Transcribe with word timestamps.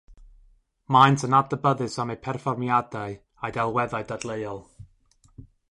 Maent 0.95 1.25
yn 1.27 1.35
adnabyddus 1.39 1.99
am 2.03 2.13
eu 2.15 2.19
perfformiadau 2.25 3.11
a'u 3.43 3.53
delweddau 3.59 4.03
dadleuol. 4.13 4.59